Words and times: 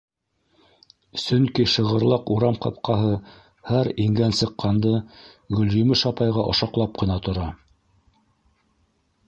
Сөнки 1.23 1.65
шығырлаҡ 1.73 2.31
урам 2.35 2.57
ҡапҡаһы 2.63 3.11
һәр 3.71 3.91
ингән-сыҡҡанды 4.05 4.93
Гөлйемеш 5.59 6.05
апайға 6.13 6.47
ошаҡлап 6.55 6.99
ҡына 7.03 7.19
тора. 7.29 7.47